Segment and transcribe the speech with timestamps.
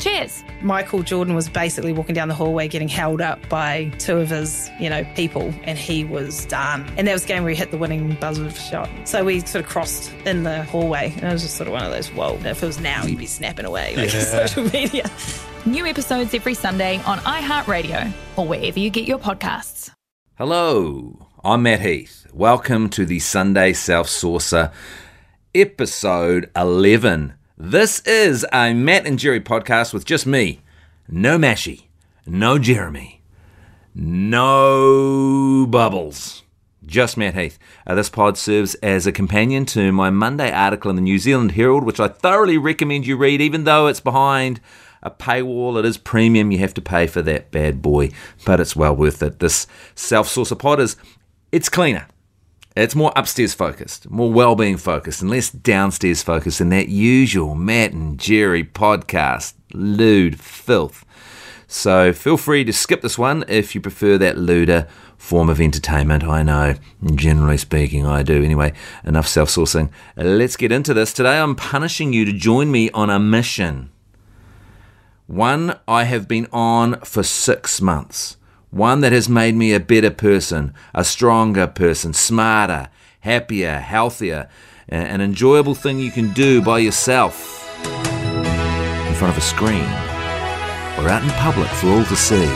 [0.00, 0.42] Cheers.
[0.62, 4.70] Michael Jordan was basically walking down the hallway getting held up by two of his,
[4.80, 6.90] you know, people, and he was done.
[6.96, 8.88] And that was the game where he hit the winning buzzer shot.
[9.04, 11.84] So we sort of crossed in the hallway, and it was just sort of one
[11.84, 14.20] of those, whoa, if it was now, you'd be snapping away like Yeah.
[14.48, 15.10] social media.
[15.66, 19.90] New episodes every Sunday on iHeartRadio or wherever you get your podcasts.
[20.38, 22.26] Hello, I'm Matt Heath.
[22.32, 24.72] Welcome to the Sunday Self Saucer,
[25.54, 27.34] episode 11.
[27.62, 30.62] This is a Matt and Jerry podcast with just me.
[31.10, 31.82] No Mashy,
[32.24, 33.20] no Jeremy,
[33.94, 36.42] no Bubbles.
[36.86, 37.58] Just Matt Heath.
[37.86, 41.52] Uh, this pod serves as a companion to my Monday article in the New Zealand
[41.52, 44.62] Herald, which I thoroughly recommend you read, even though it's behind
[45.02, 45.78] a paywall.
[45.78, 46.50] It is premium.
[46.50, 48.10] You have to pay for that bad boy,
[48.46, 49.38] but it's well worth it.
[49.38, 50.96] This self saucer pod is
[51.52, 52.08] it's cleaner.
[52.76, 57.92] It's more upstairs focused, more well-being focused, and less downstairs focused than that usual Matt
[57.92, 61.04] and Jerry podcast, lewd filth.
[61.66, 64.86] So feel free to skip this one if you prefer that lewder
[65.18, 66.24] form of entertainment.
[66.24, 66.76] I know,
[67.14, 68.42] generally speaking, I do.
[68.42, 68.72] Anyway,
[69.04, 69.90] enough self-sourcing.
[70.16, 71.12] Let's get into this.
[71.12, 73.90] Today I'm punishing you to join me on a mission.
[75.26, 78.36] One I have been on for six months.
[78.70, 84.48] One that has made me a better person, a stronger person, smarter, happier, healthier,
[84.88, 89.88] an enjoyable thing you can do by yourself in front of a screen
[90.98, 92.46] or out in public for all to see.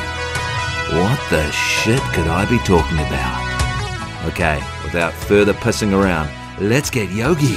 [0.94, 4.28] What the shit could I be talking about?
[4.28, 7.56] Okay, without further pissing around, let's get yogi.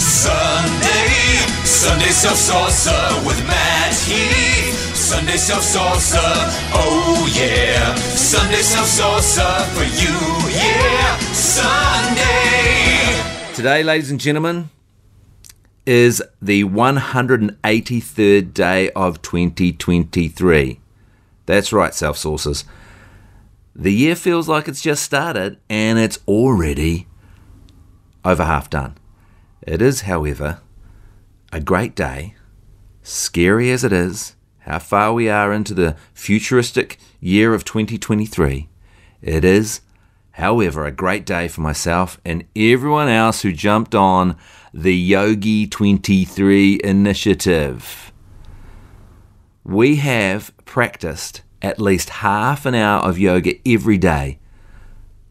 [0.00, 1.06] Sunday,
[1.62, 4.43] Sunday Self Saucer with Matt Heath.
[5.14, 6.18] Sunday Self Saucer,
[6.74, 7.94] oh yeah.
[7.94, 10.18] Sunday Self Saucer for you,
[10.52, 11.16] yeah.
[11.32, 12.74] Sunday.
[13.54, 14.70] Today, ladies and gentlemen,
[15.86, 20.80] is the 183rd day of 2023.
[21.46, 22.64] That's right, self sources.
[23.72, 27.06] The year feels like it's just started and it's already
[28.24, 28.98] over half done.
[29.62, 30.58] It is, however,
[31.52, 32.34] a great day,
[33.04, 38.68] scary as it is, how far we are into the futuristic year of 2023.
[39.20, 39.82] It is,
[40.32, 44.36] however, a great day for myself and everyone else who jumped on
[44.72, 48.12] the Yogi 23 initiative.
[49.64, 54.38] We have practiced at least half an hour of yoga every day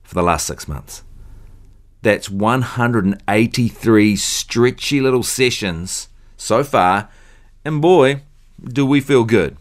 [0.02, 1.04] for the last six months.
[2.02, 7.10] That's 183 stretchy little sessions so far,
[7.64, 8.24] and boy,
[8.64, 9.58] do we feel good.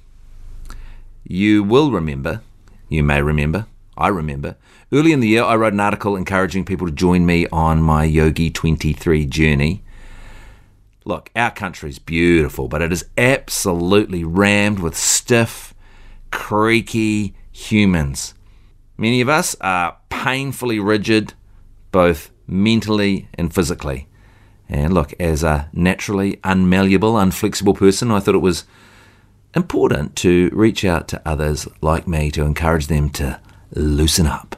[1.24, 2.42] You will remember,
[2.88, 4.56] you may remember, I remember,
[4.92, 8.04] early in the year I wrote an article encouraging people to join me on my
[8.04, 9.82] Yogi 23 journey.
[11.04, 15.74] Look, our country's beautiful, but it is absolutely rammed with stiff,
[16.30, 18.34] creaky humans.
[18.96, 21.34] Many of us are painfully rigid,
[21.90, 24.06] both mentally and physically.
[24.68, 28.64] And look, as a naturally unmalleable, unflexible person, I thought it was
[29.54, 33.40] important to reach out to others like me to encourage them to
[33.74, 34.56] loosen up.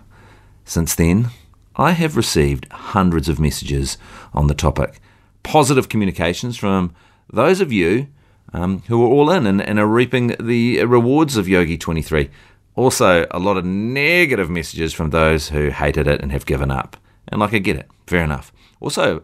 [0.64, 1.30] Since then,
[1.76, 3.98] I have received hundreds of messages
[4.32, 5.00] on the topic,
[5.42, 6.94] positive communications from
[7.32, 8.08] those of you
[8.52, 12.30] um, who are all in and, and are reaping the rewards of Yogi 23.
[12.76, 16.96] Also, a lot of negative messages from those who hated it and have given up.
[17.28, 18.52] And like, I get it, fair enough.
[18.80, 19.22] Also,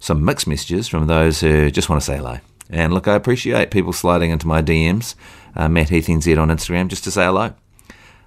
[0.00, 2.38] some mixed messages from those who just want to say hello.
[2.70, 5.14] And look, I appreciate people sliding into my DMs,
[5.56, 7.54] uh, Matt Heath NZ on Instagram, just to say hello.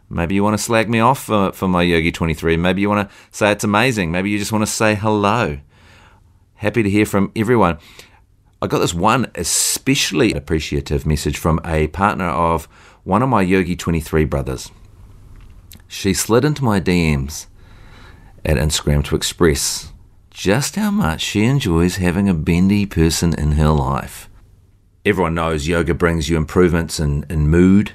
[0.10, 2.58] Maybe you want to slag me off for, for my Yogi 23.
[2.58, 4.12] Maybe you want to say it's amazing.
[4.12, 5.60] Maybe you just want to say hello.
[6.56, 7.78] Happy to hear from everyone.
[8.62, 12.66] I got this one especially appreciative message from a partner of
[13.04, 14.70] one of my Yogi 23 brothers.
[15.88, 17.48] She slid into my DMs
[18.46, 19.92] at Instagram to express
[20.30, 24.30] just how much she enjoys having a bendy person in her life.
[25.04, 27.94] Everyone knows yoga brings you improvements in, in mood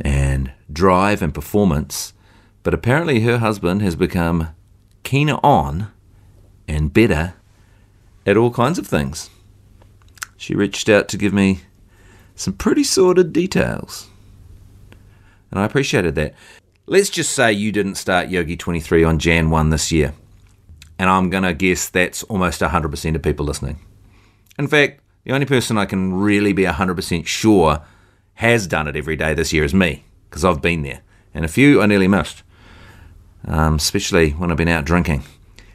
[0.00, 2.12] and drive and performance,
[2.62, 4.48] but apparently her husband has become
[5.04, 5.90] keener on
[6.68, 7.34] and better
[8.26, 9.30] at all kinds of things.
[10.36, 11.60] She reached out to give me
[12.34, 14.08] some pretty sordid details.
[15.50, 16.34] And I appreciated that.
[16.86, 20.12] Let's just say you didn't start Yogi 23 on Jan 1 this year.
[20.98, 23.78] And I'm going to guess that's almost 100% of people listening.
[24.58, 27.80] In fact, the only person I can really be 100% sure
[28.34, 31.02] has done it every day this year is me, because I've been there.
[31.32, 32.42] And a few I nearly missed.
[33.46, 35.22] um, especially when I've been out drinking.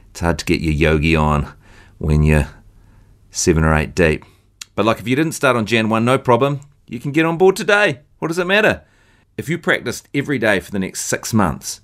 [0.09, 1.53] It's hard to get your yogi on
[1.99, 2.47] when you're
[3.29, 4.25] seven or eight deep.
[4.75, 6.61] But like if you didn't start on Jan 1, no problem.
[6.87, 7.99] You can get on board today.
[8.17, 8.83] What does it matter?
[9.37, 11.81] If you practiced every day for the next six months,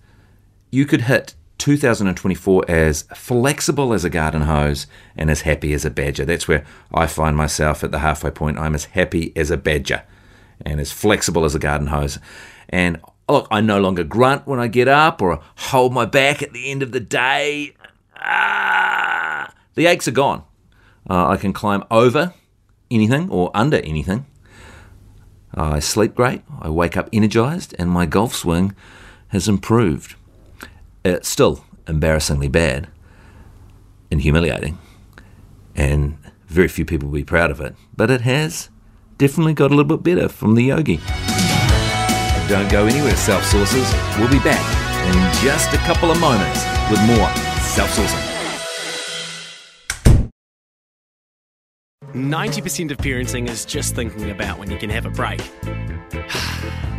[0.71, 5.89] you could hit 2024 as flexible as a garden hose and as happy as a
[5.89, 6.25] badger.
[6.25, 8.59] That's where I find myself at the halfway point.
[8.59, 10.03] I'm as happy as a badger
[10.65, 12.19] and as flexible as a garden hose.
[12.69, 12.99] And
[13.29, 16.69] look, I no longer grunt when I get up or hold my back at the
[16.71, 17.75] end of the day.
[18.17, 20.43] Ah, the aches are gone.
[21.09, 22.33] Uh, I can climb over
[22.89, 24.25] anything or under anything.
[25.53, 26.41] I sleep great.
[26.59, 28.75] I wake up energized, and my golf swing
[29.29, 30.15] has improved.
[31.05, 32.87] It's still embarrassingly bad
[34.09, 34.79] and humiliating,
[35.75, 36.17] and
[36.47, 38.69] very few people will be proud of it, but it has
[39.19, 40.99] definitely got a little bit better from the yogi.
[42.49, 43.93] Don't go anywhere, self sources.
[44.17, 44.65] We'll be back
[45.05, 47.29] in just a couple of moments with more
[47.61, 48.31] self sourcing.
[52.15, 55.41] 90% of parenting is just thinking about when you can have a break.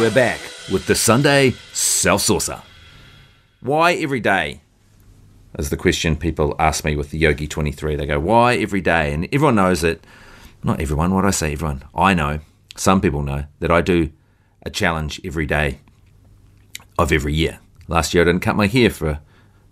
[0.00, 0.40] We're back
[0.72, 2.62] with the Sunday Self Saucer.
[3.60, 4.62] Why every day?
[5.58, 7.96] Is the question people ask me with the Yogi 23.
[7.96, 9.12] They go, why every day?
[9.12, 10.02] And everyone knows that,
[10.64, 11.82] not everyone, what I say, everyone?
[11.94, 12.40] I know,
[12.76, 14.10] some people know, that I do
[14.62, 15.80] a challenge every day
[16.98, 17.58] of every year.
[17.86, 19.20] Last year I didn't cut my hair for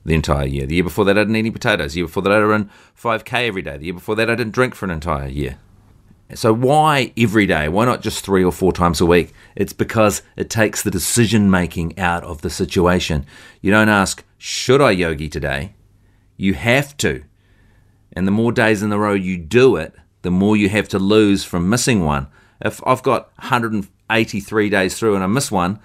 [0.04, 0.66] the entire year.
[0.66, 1.94] The year before that I didn't eat any potatoes.
[1.94, 2.70] The year before that I ran
[3.00, 3.78] 5k every day.
[3.78, 5.56] The year before that I didn't drink for an entire year.
[6.34, 7.68] So why every day?
[7.68, 9.32] Why not just three or four times a week?
[9.56, 13.24] It's because it takes the decision making out of the situation.
[13.62, 15.74] You don't ask, should I yogi today?
[16.36, 17.24] You have to.
[18.12, 20.98] And the more days in a row you do it, the more you have to
[20.98, 22.26] lose from missing one.
[22.60, 25.78] If I've got 183 days through and I miss one,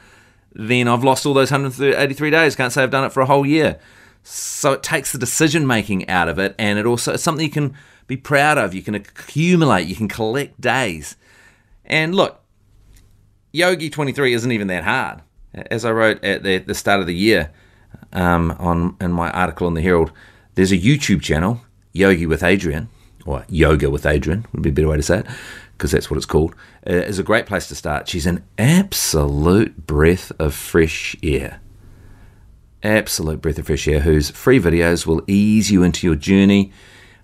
[0.53, 2.55] then I've lost all those 183 days.
[2.55, 3.79] Can't say I've done it for a whole year.
[4.23, 7.51] So it takes the decision making out of it, and it also it's something you
[7.51, 7.75] can
[8.07, 8.73] be proud of.
[8.73, 11.15] You can accumulate, you can collect days.
[11.85, 12.41] And look,
[13.51, 15.21] Yogi 23 isn't even that hard.
[15.53, 17.51] As I wrote at the, the start of the year
[18.11, 20.11] um, on in my article in the Herald,
[20.55, 21.61] there's a YouTube channel,
[21.91, 22.87] Yogi with Adriene,
[23.25, 25.27] or Yoga with Adriene would be a better way to say it,
[25.77, 26.55] because that's what it's called.
[26.87, 28.07] Uh, is a great place to start.
[28.07, 31.61] She's an absolute breath of fresh air
[32.83, 36.71] absolute breath of fresh air whose free videos will ease you into your journey.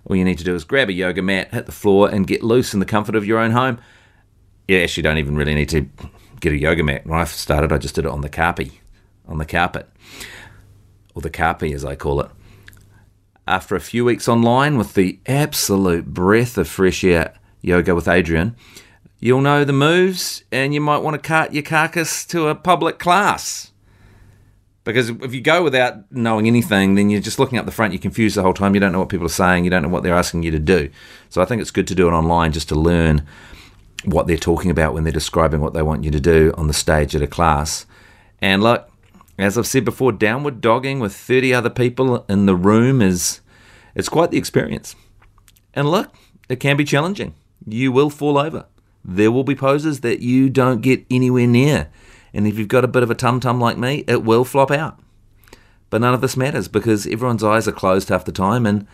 [0.04, 2.42] All you need to do is grab a yoga mat, hit the floor, and get
[2.42, 3.78] loose in the comfort of your own home.
[4.66, 5.88] You actually don't even really need to
[6.40, 7.06] get a yoga mat.
[7.06, 8.70] When I started, I just did it on the carpet,
[9.28, 9.88] on the carpet,
[11.14, 12.30] or the carpet as I call it.
[13.46, 18.54] After a few weeks online with the absolute breath of fresh air yoga with Adriene,
[19.18, 22.98] you'll know the moves and you might want to cart your carcass to a public
[22.98, 23.72] class.
[24.84, 28.00] Because if you go without knowing anything, then you're just looking up the front, you're
[28.00, 30.02] confused the whole time, you don't know what people are saying, you don't know what
[30.02, 30.90] they're asking you to do.
[31.28, 33.26] So I think it's good to do it online just to learn
[34.04, 36.72] what they're talking about when they're describing what they want you to do on the
[36.72, 37.84] stage at a class.
[38.40, 38.90] And look,
[39.38, 43.40] as I've said before, downward dogging with 30 other people in the room is
[43.94, 44.96] it's quite the experience.
[45.74, 46.14] And look,
[46.48, 47.34] it can be challenging.
[47.66, 48.66] You will fall over.
[49.04, 51.88] There will be poses that you don't get anywhere near.
[52.32, 54.70] And if you've got a bit of a tum tum like me, it will flop
[54.70, 54.98] out.
[55.90, 58.86] But none of this matters because everyone's eyes are closed half the time and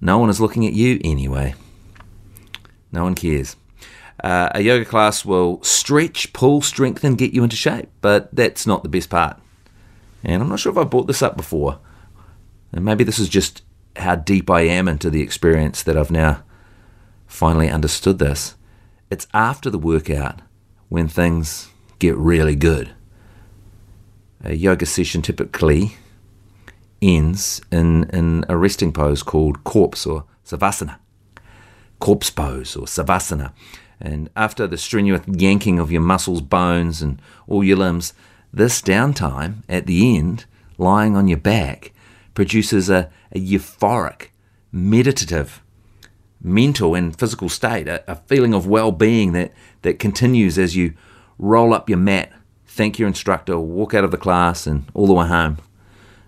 [0.00, 1.54] no one is looking at you anyway.
[2.90, 3.56] No one cares.
[4.22, 8.82] Uh, a yoga class will stretch, pull, strengthen, get you into shape, but that's not
[8.82, 9.38] the best part.
[10.22, 11.80] And I'm not sure if I brought this up before.
[12.72, 13.62] And maybe this is just
[13.96, 16.42] how deep I am into the experience that I've now
[17.26, 18.54] finally understood this.
[19.10, 20.40] It's after the workout
[20.88, 21.71] when things
[22.02, 22.90] get really good.
[24.44, 25.94] A yoga session typically
[27.00, 30.98] ends in, in a resting pose called corpse or savasana.
[32.00, 33.52] Corpse pose or savasana.
[34.00, 38.14] And after the strenuous yanking of your muscles, bones, and all your limbs,
[38.52, 40.44] this downtime at the end,
[40.78, 41.92] lying on your back,
[42.34, 44.30] produces a, a euphoric,
[44.72, 45.62] meditative,
[46.42, 50.94] mental and physical state, a, a feeling of well being that, that continues as you
[51.42, 52.32] roll up your mat
[52.72, 55.58] thank your instructor, walk out of the class and all the way home.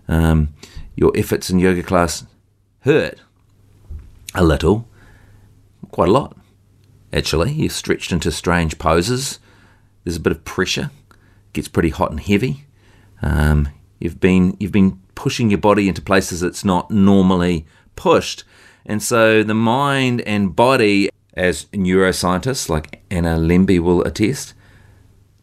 [0.09, 0.55] Um,
[0.95, 2.27] your efforts in yoga class
[2.81, 3.19] hurt
[4.35, 4.87] a little,
[5.91, 6.37] quite a lot,
[7.13, 7.53] actually.
[7.53, 9.39] You're stretched into strange poses.
[10.05, 10.91] There's a bit of pressure.
[11.11, 12.67] It gets pretty hot and heavy.
[13.23, 17.67] Um, you've been you've been pushing your body into places it's not normally
[17.97, 18.45] pushed,
[18.85, 24.53] and so the mind and body, as neuroscientists like Anna Lembke will attest,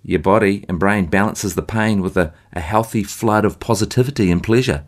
[0.03, 4.43] your body and brain balances the pain with a, a healthy flood of positivity and
[4.43, 4.83] pleasure.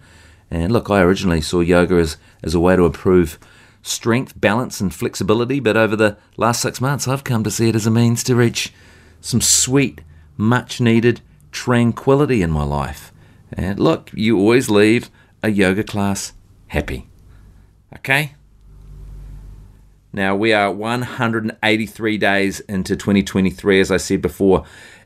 [0.49, 3.39] And look, I originally saw yoga as, as a way to improve
[3.81, 7.75] strength, balance, and flexibility, but over the last six months, I've come to see it
[7.75, 8.73] as a means to reach
[9.21, 10.01] some sweet,
[10.37, 13.11] much needed tranquility in my life.
[13.51, 15.09] And look, you always leave
[15.43, 16.33] a yoga class
[16.67, 17.07] happy.
[17.95, 18.33] Okay?
[20.11, 24.63] Now, we are 183 days into 2023, as I said before.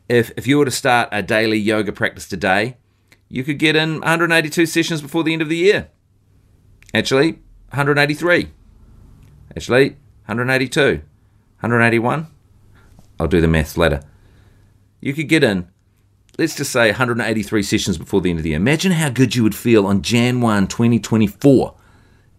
[0.10, 2.78] If, if you were to start a daily yoga practice today,
[3.30, 5.90] you could get in 182 sessions before the end of the year.
[6.94, 7.34] Actually,
[7.72, 8.50] 183.
[9.56, 9.90] Actually,
[10.26, 11.02] 182.
[11.60, 12.28] 181.
[13.20, 14.02] I'll do the maths later.
[15.02, 15.68] You could get in,
[16.38, 18.58] let's just say 183 sessions before the end of the year.
[18.58, 21.76] Imagine how good you would feel on Jan 1, 2024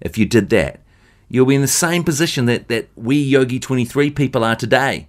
[0.00, 0.80] if you did that.
[1.28, 5.08] You'll be in the same position that, that we Yogi 23 people are today,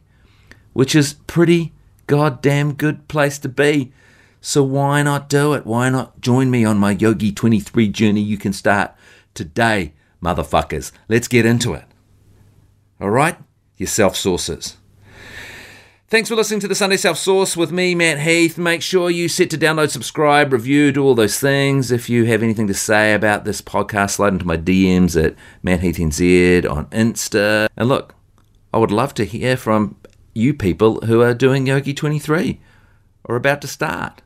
[0.73, 1.73] which is pretty
[2.09, 3.93] goddamn good place to be.
[4.41, 5.65] So why not do it?
[5.65, 8.95] Why not join me on my Yogi 23 journey you can start
[9.35, 10.91] today, motherfuckers?
[11.07, 11.85] Let's get into it.
[12.99, 13.37] All right?
[13.77, 14.77] Your self sources.
[16.07, 18.57] Thanks for listening to the Sunday Self Source with me, Matt Heath.
[18.57, 21.91] Make sure you set to download, subscribe, review, do all those things.
[21.91, 25.81] If you have anything to say about this podcast, slide into my DMs at Matt
[25.81, 27.67] Heath NZ on Insta.
[27.77, 28.15] And look,
[28.73, 29.97] I would love to hear from
[30.33, 32.59] you people who are doing Yogi 23
[33.23, 34.21] or about to start.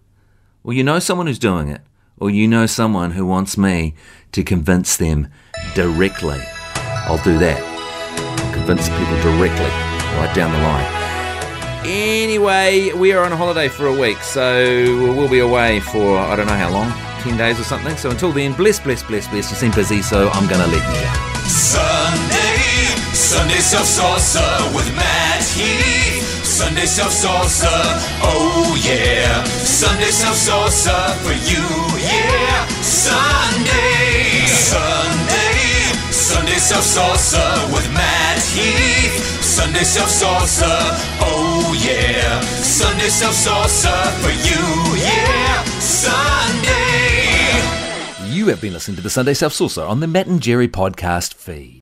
[0.64, 1.82] Or you know someone who's doing it.
[2.18, 3.96] Or you know someone who wants me
[4.32, 5.28] to convince them
[5.76, 6.40] directly.
[6.76, 7.62] I'll do that.
[8.40, 9.66] I'll convince people directly,
[10.18, 11.04] right down the line.
[11.86, 14.64] Anyway, we are on a holiday for a week, so
[15.16, 16.90] we'll be away for I don't know how long,
[17.24, 17.98] 10 days or something.
[17.98, 19.50] So until then, bless, bless, bless, bless.
[19.50, 21.34] You seem busy, so I'm going to let you go.
[21.50, 22.33] Sunday,
[23.34, 26.22] Sunday Self Saucer with Matt Heath.
[26.46, 27.82] Sunday Self Saucer,
[28.22, 29.44] oh yeah.
[29.44, 31.66] Sunday Self Saucer for you,
[31.98, 32.68] yeah.
[32.86, 35.58] Sunday, Sunday,
[36.12, 39.18] Sunday Self Saucer with Matt Heath.
[39.42, 40.78] Sunday Self Saucer,
[41.20, 42.40] oh yeah.
[42.62, 44.64] Sunday Self Saucer for you,
[45.02, 45.64] yeah.
[45.82, 47.24] Sunday.
[48.32, 51.34] You have been listening to the Sunday Self Saucer on the Matt and Jerry podcast
[51.34, 51.82] feed.